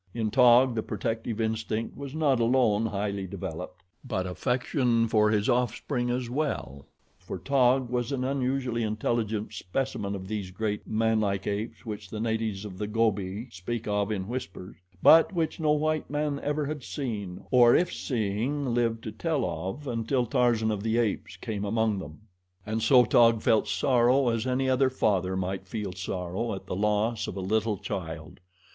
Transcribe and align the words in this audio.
In 0.15 0.31
Taug 0.31 0.73
the 0.73 0.81
protective 0.81 1.39
instinct 1.39 1.95
was 1.95 2.15
not 2.15 2.39
alone 2.39 2.87
highly 2.87 3.27
developed; 3.27 3.83
but 4.03 4.25
affection 4.25 5.07
for 5.07 5.29
his 5.29 5.47
offspring 5.47 6.09
as 6.09 6.27
well, 6.27 6.87
for 7.19 7.37
Taug 7.37 7.87
was 7.87 8.11
an 8.11 8.23
unusually 8.23 8.81
intelligent 8.81 9.53
specimen 9.53 10.15
of 10.15 10.27
these 10.27 10.49
great, 10.49 10.87
manlike 10.87 11.45
apes 11.45 11.85
which 11.85 12.09
the 12.09 12.19
natives 12.19 12.65
of 12.65 12.79
the 12.79 12.87
Gobi 12.87 13.47
speak 13.51 13.87
of 13.87 14.11
in 14.11 14.27
whispers; 14.27 14.75
but 15.03 15.33
which 15.33 15.59
no 15.59 15.73
white 15.73 16.09
man 16.09 16.39
ever 16.41 16.65
had 16.65 16.83
seen, 16.83 17.43
or, 17.51 17.75
if 17.75 17.93
seeing, 17.93 18.73
lived 18.73 19.03
to 19.03 19.11
tell 19.11 19.45
of 19.45 19.85
until 19.87 20.25
Tarzan 20.25 20.71
of 20.71 20.81
the 20.81 20.97
Apes 20.97 21.37
came 21.37 21.63
among 21.63 21.99
them. 21.99 22.21
And 22.65 22.81
so 22.81 23.05
Taug 23.05 23.43
felt 23.43 23.67
sorrow 23.67 24.29
as 24.29 24.47
any 24.47 24.67
other 24.67 24.89
father 24.89 25.37
might 25.37 25.67
feel 25.67 25.93
sorrow 25.93 26.55
at 26.55 26.65
the 26.65 26.75
loss 26.75 27.27
of 27.27 27.37
a 27.37 27.39
little 27.39 27.77
child. 27.77 28.39